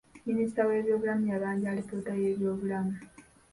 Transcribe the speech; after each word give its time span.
Minisita 0.27 0.61
w'ebyobulamu 0.67 1.23
yabanja 1.31 1.67
alipoota 1.69 2.11
y'ebyobulamu. 2.21 2.93